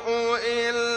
[0.00, 0.91] إلا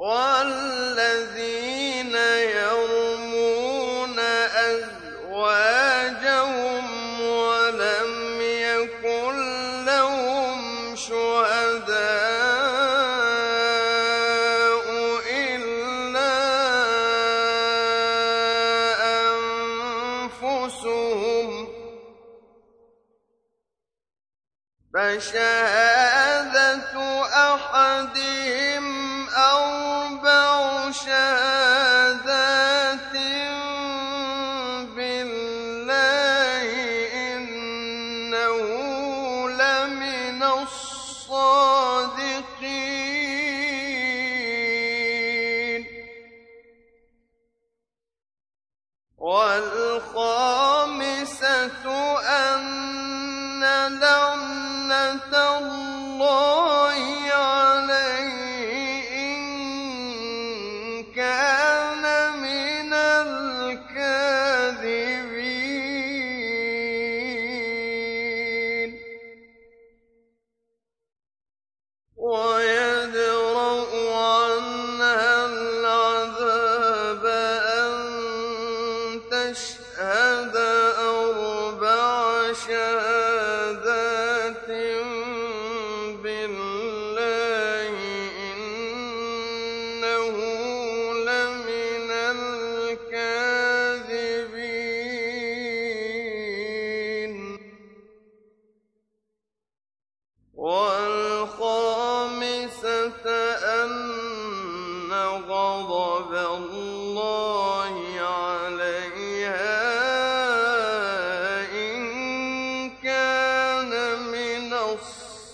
[0.00, 0.69] والذين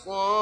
[0.06, 0.35] الصادقين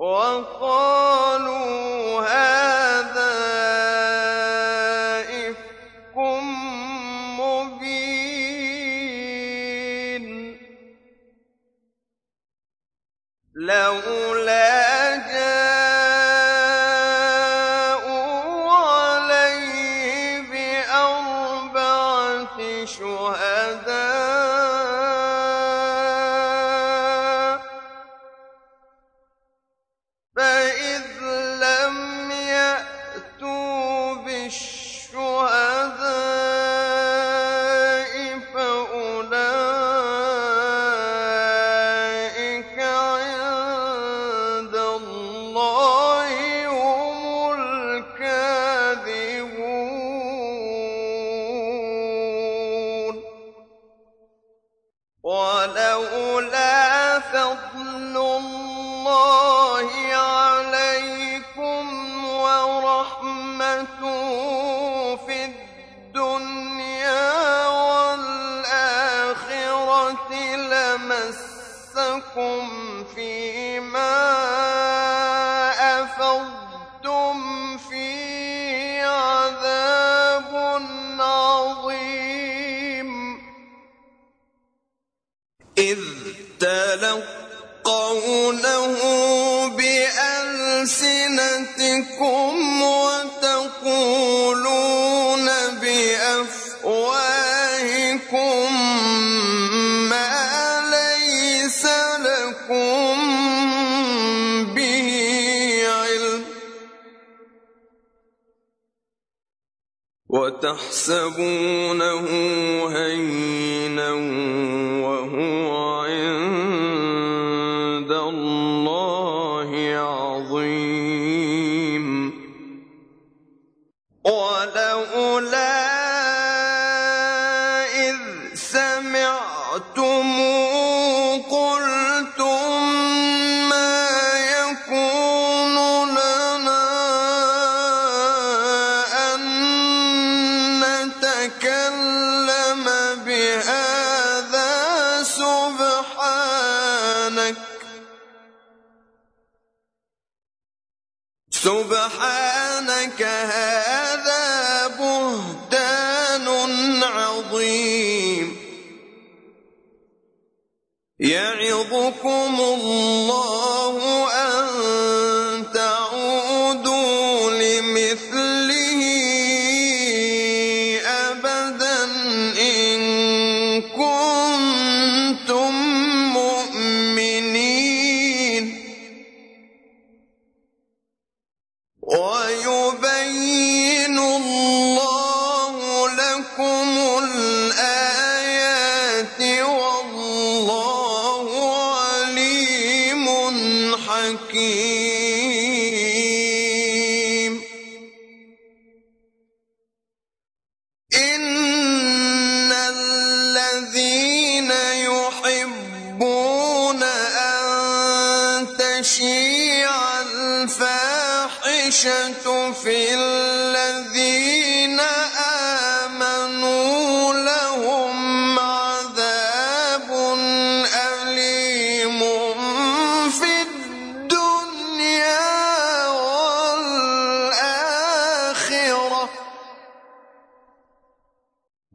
[0.00, 1.60] وقالوا
[2.20, 2.49] هذا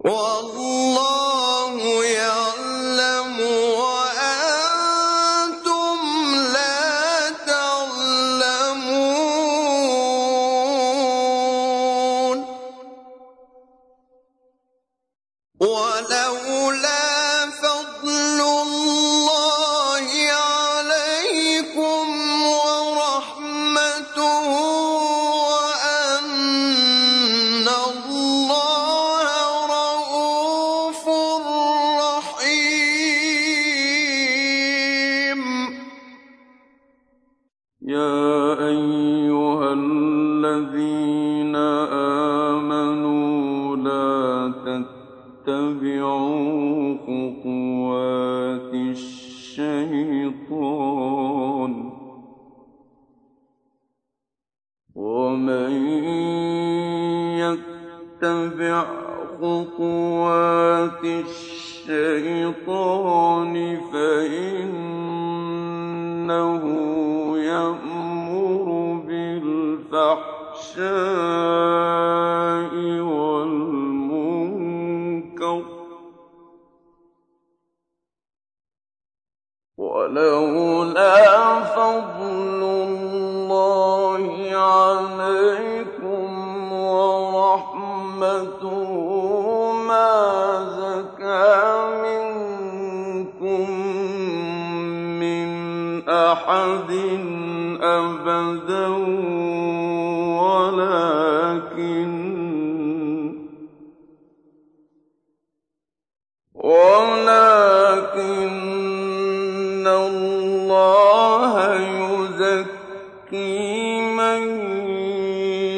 [0.06, 0.95] والله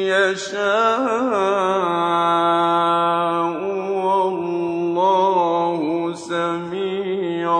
[0.08, 1.04] يَشَاءُ
[3.52, 3.62] ۗ
[4.06, 5.80] وَاللَّهُ
[6.14, 7.52] سَمِيعٌ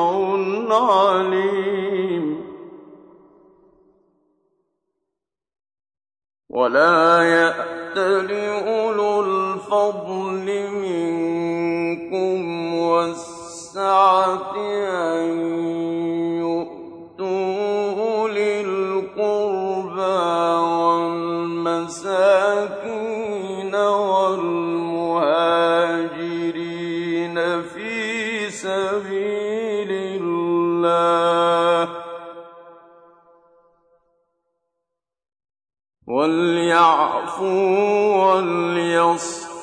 [0.72, 1.68] عَلِيمٌ.
[6.58, 8.30] ولا يأتل
[8.66, 10.46] أولو الفضل
[10.84, 12.38] منكم
[12.74, 15.37] والسعة أن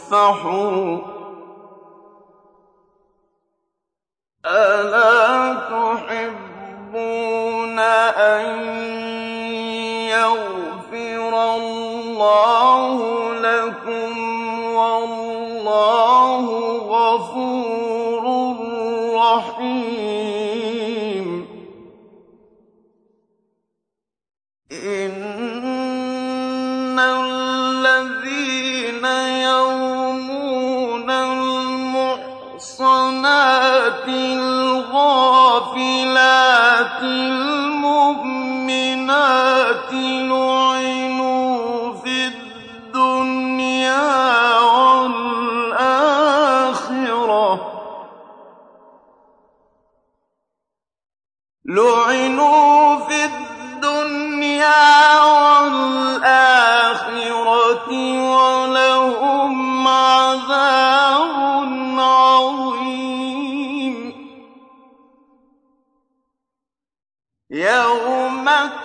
[0.06, 0.98] تفلحوا
[4.46, 7.00] ألا تحبون
[7.80, 8.46] أن
[10.10, 12.98] يغفر الله
[13.34, 14.18] لكم
[14.76, 16.46] والله
[16.78, 18.24] غفور
[19.16, 20.45] رحيم.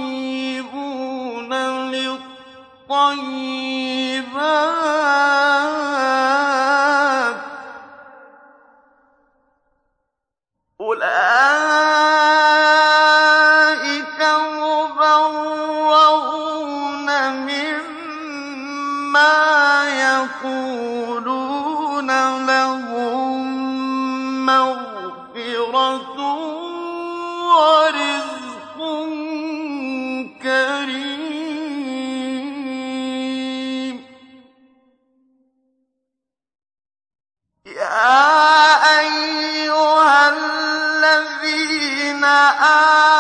[1.92, 3.38] لِلطَّيِّبَاتِ
[7.36, 7.40] ۚ
[10.82, 11.97] أُولَٰئِكَ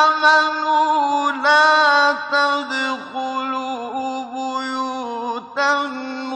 [0.03, 3.89] آمَنُوا لَا تَدْخُلُوا
[4.33, 5.73] بُيُوتًا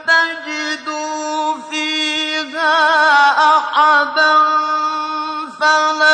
[0.07, 2.75] تَجِدُوا فِيهَا
[3.57, 4.33] أَحَدًا
[5.59, 6.08] فَلَا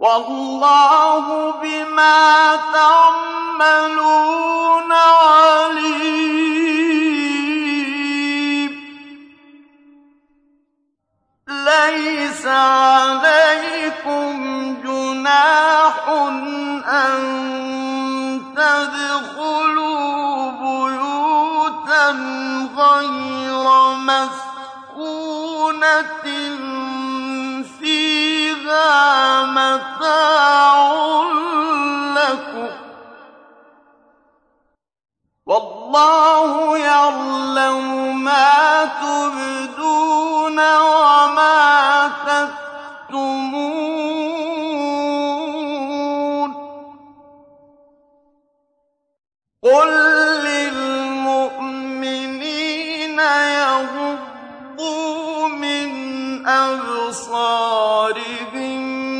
[0.00, 4.12] وَاللَّهُ بِمَا تَعْمَلُونَ
[4.92, 6.59] عَلِيمٌ
[11.70, 14.34] لَّيْسَ عَلَيْكُمْ
[14.84, 16.08] جُنَاحٌ
[16.88, 17.20] أَن
[18.56, 22.06] تَدْخُلُوا بُيُوتًا
[22.76, 23.66] غَيْرَ
[24.10, 25.46] مَسْكُونَةٍ
[27.80, 28.90] فِيهَا
[29.44, 30.92] مَتَاعٌ
[32.18, 32.80] لَّكُمْ ۚ
[35.46, 37.86] وَاللَّهُ يَعْلَمُ
[38.24, 41.49] مَا تُبْدُونَ وَمَا
[49.62, 49.88] قُل
[50.44, 51.20] لِّلْمُؤْمِنِينَ
[53.60, 54.88] يَغُضُّوا
[55.48, 55.88] مِنْ
[56.48, 57.20] أَبْصَارِهِمْ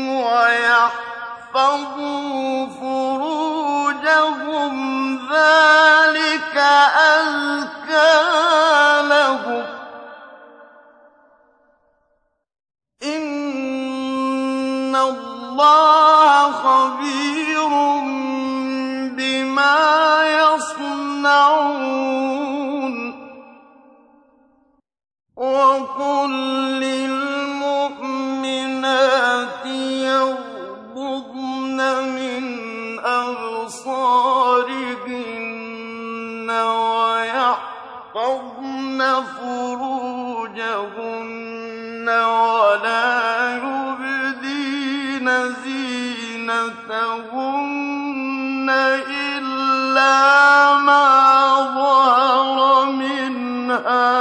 [0.09, 0.97] وَيَحْفَظُوا
[2.81, 4.73] فُرُوجَهُمْ
[5.17, 6.57] ۚ ذَٰلِكَ
[6.97, 8.21] أَزْكَىٰ
[9.09, 9.65] لَهُمْ ۗ
[13.03, 16.00] إِنَّ اللَّهَ
[25.71, 26.31] وَقُل
[26.83, 27.55] لِّلْمُؤْمِنَاتِ
[30.11, 31.79] يَغْضُضْنَ
[32.17, 32.43] مِنْ
[32.99, 34.09] أَبْصَارِهِنَّ
[37.31, 37.79] وَيَحْفَظْنَ
[39.39, 40.47] فُرُوجَهُنَّ
[42.09, 43.11] وَلَا
[43.63, 45.27] يُبْدِينَ
[45.63, 46.81] زِينَتَهُنَّ
[49.07, 50.17] إِلَّا
[50.79, 51.07] مَا
[51.75, 54.20] ظَهَرَ مِنْهَا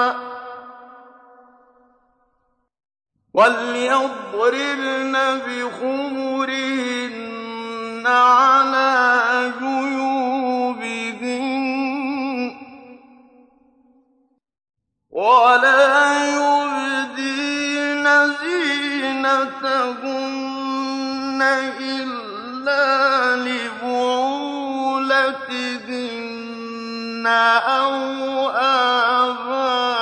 [3.40, 5.14] وليضربن
[5.46, 6.90] بخمرهن
[8.06, 11.00] على جيوبهن
[15.10, 15.84] ولا
[16.36, 18.06] يبدين
[18.42, 19.80] زينتهن
[21.80, 22.84] إلا
[23.36, 24.06] لبعولتهن
[27.66, 27.94] أو
[28.50, 29.99] آبائهن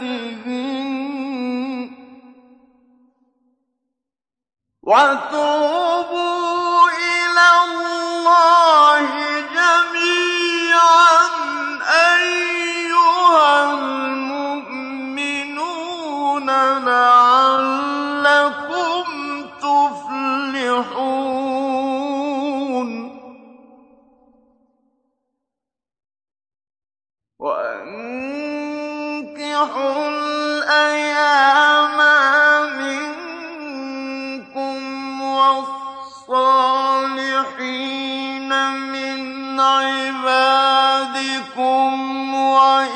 [41.59, 42.88] بكم وإن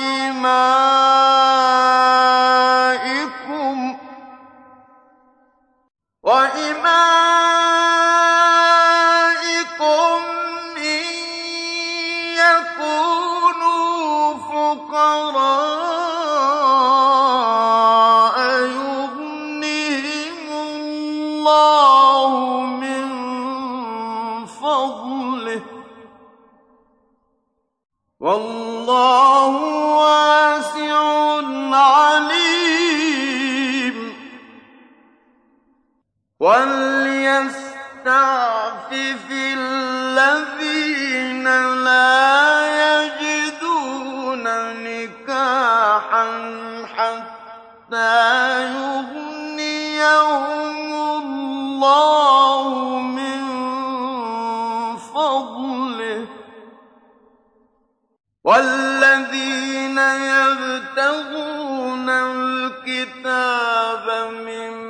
[58.43, 59.97] والذين
[60.37, 63.51] يبتغون الكتاب
[64.45, 64.82] من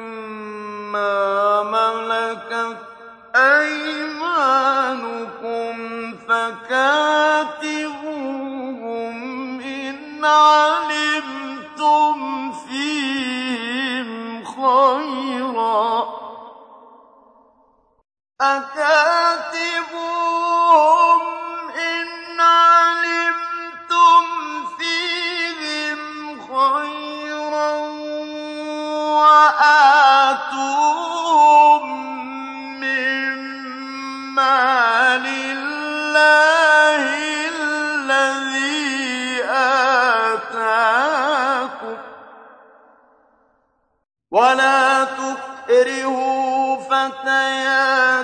[44.43, 48.23] ولا تكرهوا فتياتكم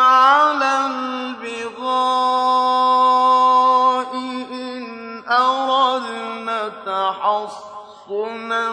[0.00, 1.80] على البغاء
[4.52, 8.68] إن أردنا تحصنا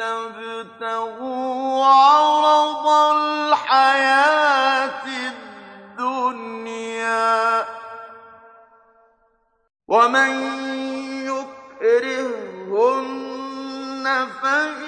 [0.00, 1.06] لتبتغوا
[1.84, 5.04] عرض الحياة
[5.98, 7.66] الدنيا.
[9.88, 10.30] ومن
[11.82, 12.38] يكرهن
[14.42, 14.87] فإن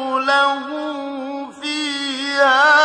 [0.00, 0.58] له
[1.60, 2.79] فيها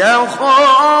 [0.00, 0.99] 烟花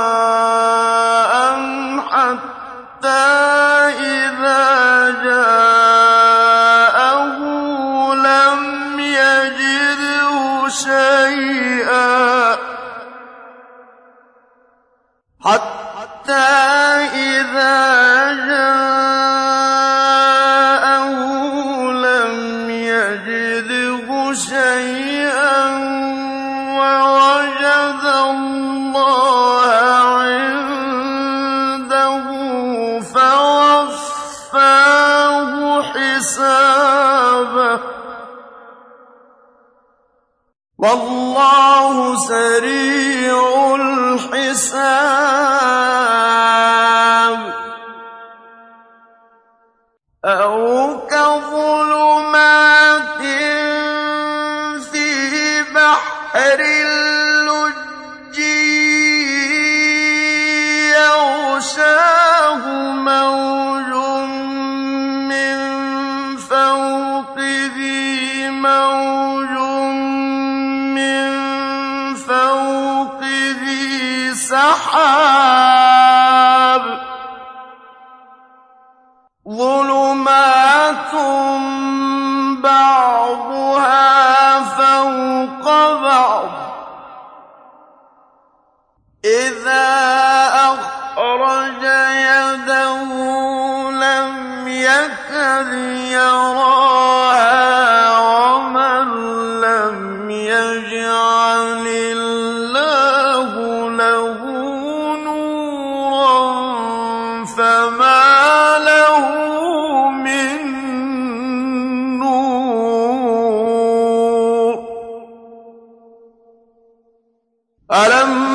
[117.97, 118.46] ألم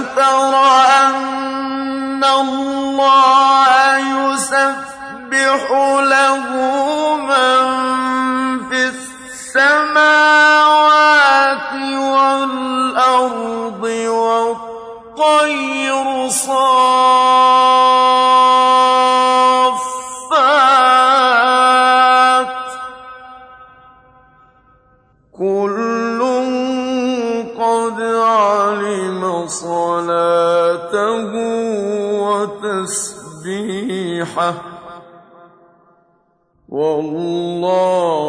[36.70, 38.21] والله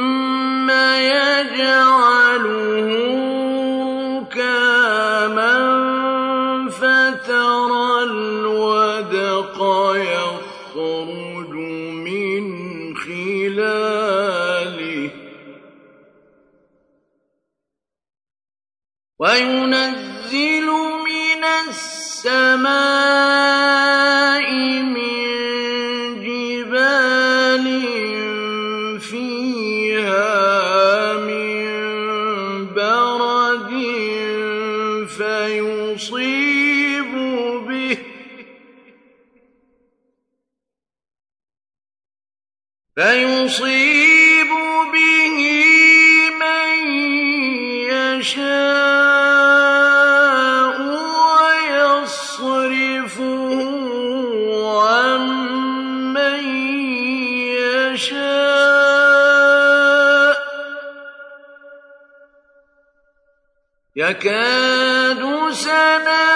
[64.17, 66.27] يكاد سنا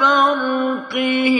[0.00, 1.39] برقه.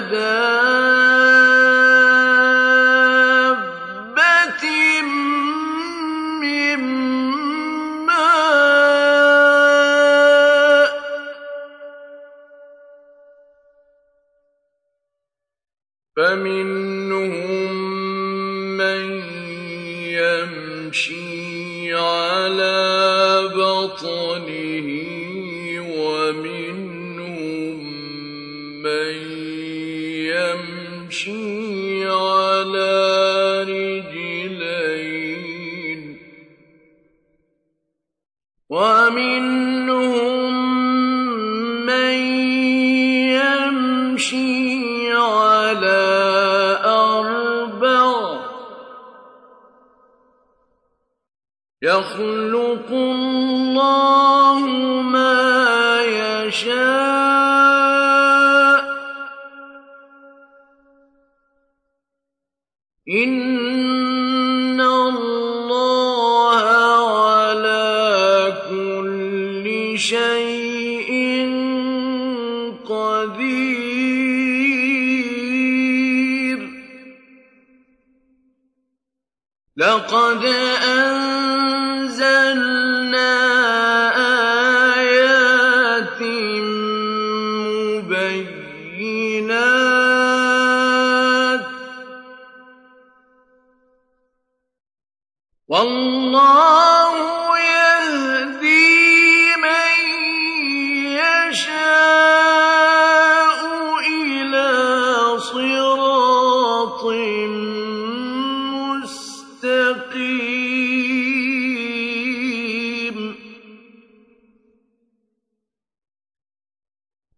[0.00, 0.39] أبدا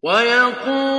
[0.03, 0.92] ويقول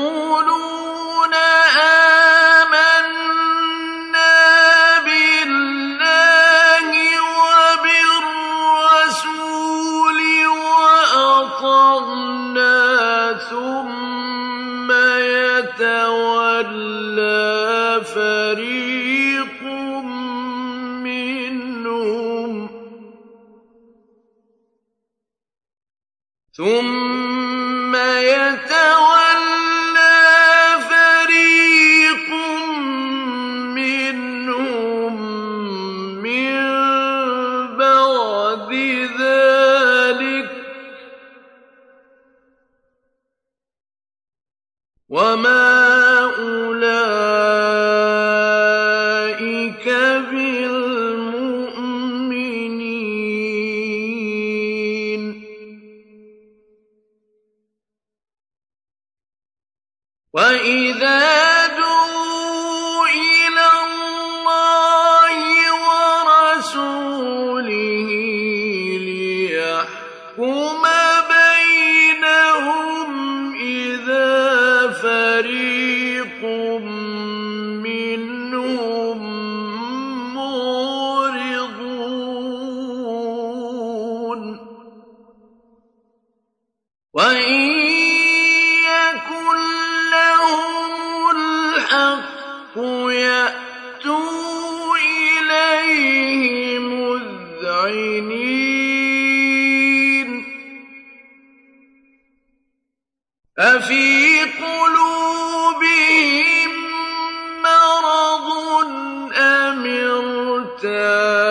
[110.84, 111.43] حَتَّى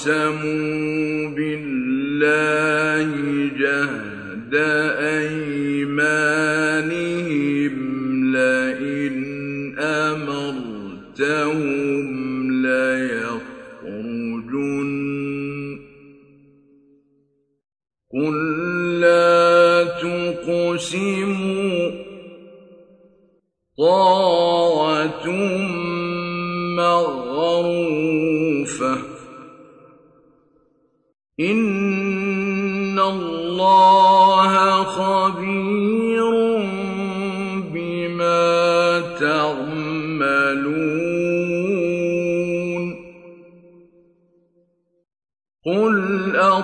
[0.00, 0.89] أقسموا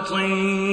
[0.06, 0.65] مطيع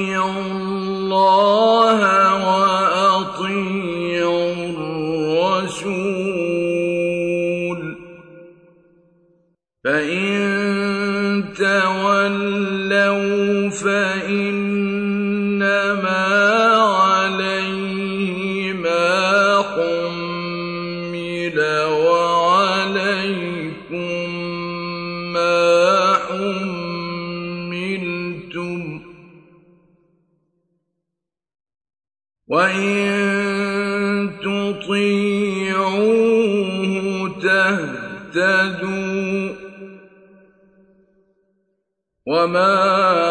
[42.44, 42.76] وما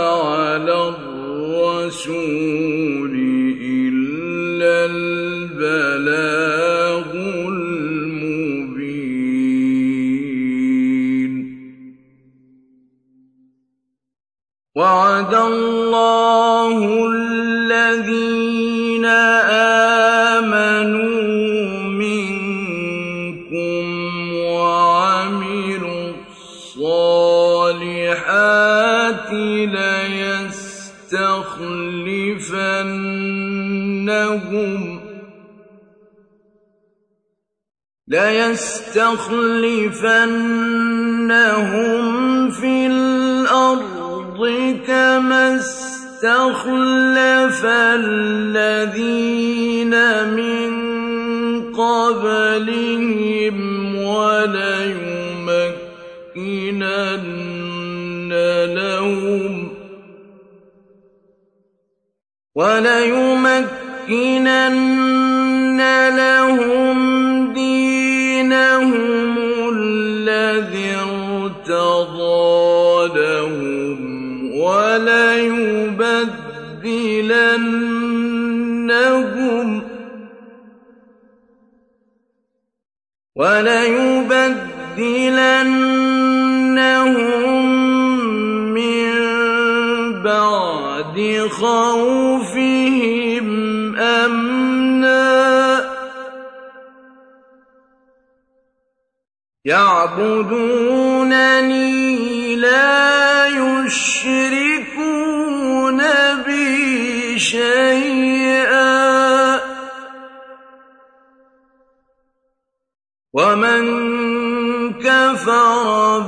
[0.09, 0.78] على
[1.53, 2.34] الرسول
[3.61, 6.30] إلا البلاغ
[7.47, 8.53] المبين
[14.76, 18.32] وعد الله الذين
[29.65, 30.73] ليستخلفنهم
[38.07, 39.29] ليستخلفنهم
[42.49, 44.39] في الأرض
[44.88, 45.55] كما
[46.23, 47.61] اسْتَخْلَفَ
[48.05, 49.13] الَّذِينَ
[50.39, 50.71] مِن
[51.75, 53.55] قَبْلِهِمْ
[53.95, 54.84] وَلَيُمَكِّنَنَّ
[62.56, 63.80] وَلَيُمَكِّنَنَّ
[66.18, 66.97] لَهُمْ
[67.54, 69.36] دِينَهُمُ
[69.74, 72.38] الَّذِي ارْتَضَىٰ
[73.16, 73.97] لَهُمْ
[74.62, 75.93] وَلَيُبَدِّلَنَّهُم
[84.97, 86.03] مِّن
[91.50, 93.48] خَوْفِهِمْ
[93.96, 95.84] أَمْنًا ۚ.
[99.66, 100.96] يَعْبُدُونَنِي
[102.56, 104.24] لَا يُشْرِكُونَ
[106.46, 109.62] بِي شَيْئًا ۚ.
[113.34, 113.84] وَمَن
[114.94, 116.20] كَفَرَ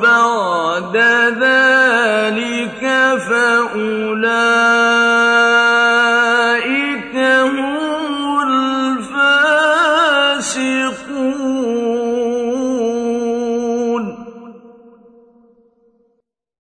[3.75, 4.35] فَأُولَٰئِكَ
[7.55, 9.25] هُمُ الْفَاسِقُونَ.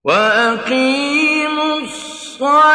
[0.05, 2.74] وَأَقِيمُوا الصَّلَاةَ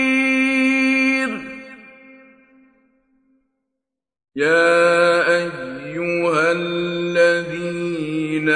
[4.35, 8.49] يَا أَيُّهَا الَّذِينَ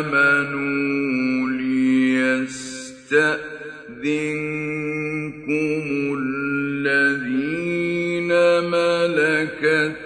[0.00, 3.44] آمَنُوا لِيَسْتَأْذِنكُمُ
[6.18, 8.30] الَّذِينَ
[8.64, 9.96] مَلَكَتْ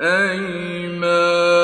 [0.00, 1.60] أَيْمَانُكُمْ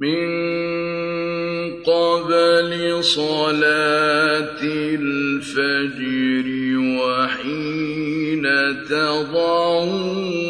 [0.00, 0.28] مِّن
[1.82, 2.70] قَبْلِ
[3.04, 4.60] صَلَاةِ
[5.02, 6.46] الْفَجْرِ
[7.00, 8.44] وَحِينَ
[8.90, 10.49] تَضَعُونَ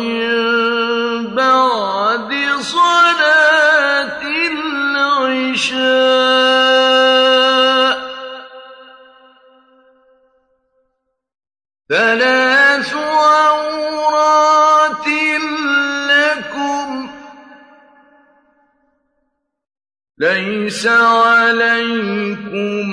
[20.21, 22.85] لَيْسَ عَلَيْكُمْ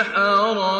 [0.00, 0.79] الْأَعْرَجِ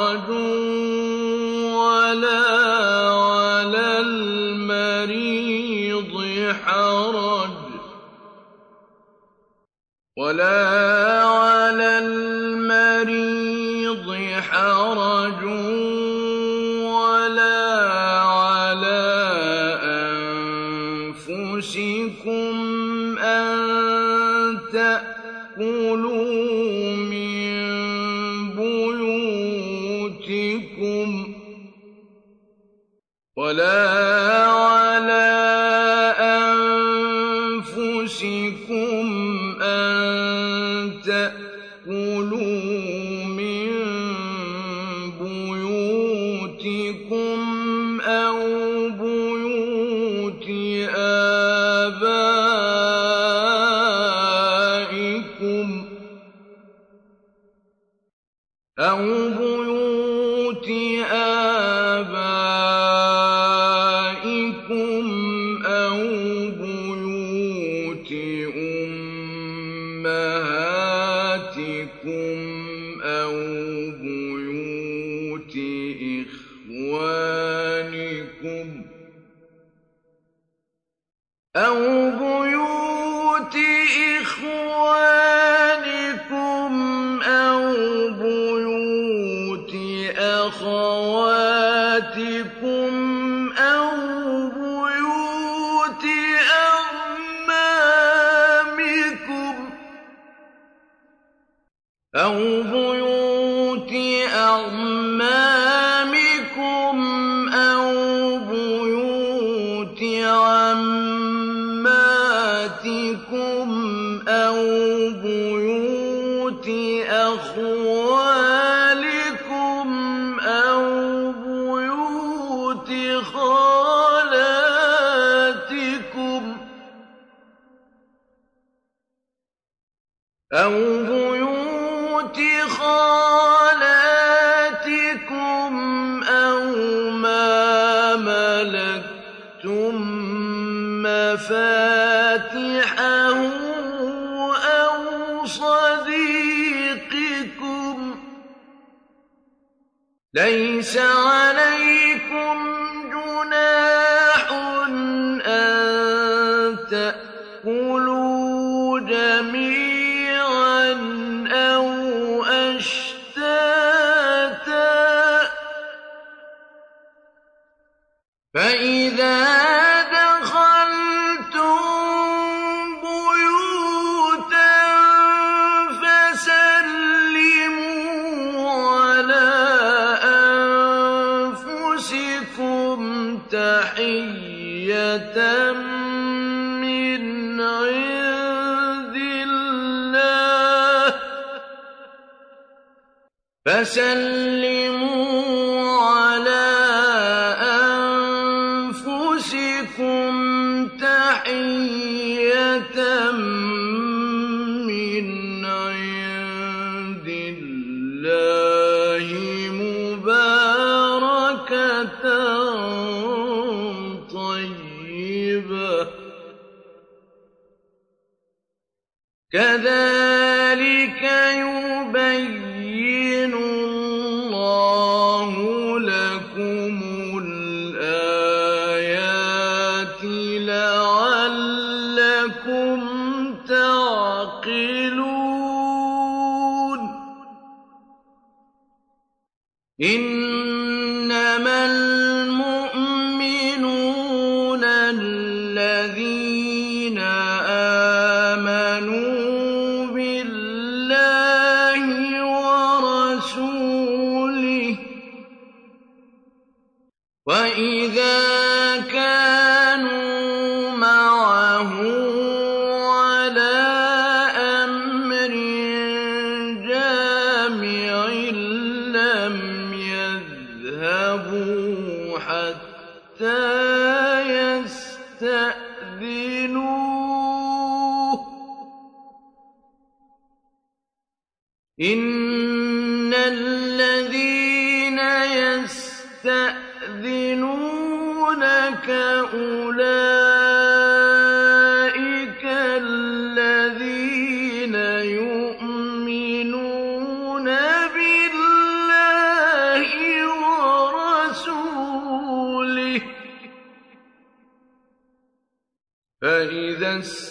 [240.03, 240.30] إن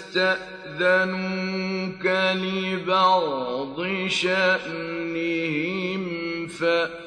[0.10, 2.05] اسْتَأْذَنُوكَ
[2.36, 6.03] لِبَعْضِ شَأْنِهِمْ
[6.47, 6.99] فَأْذَن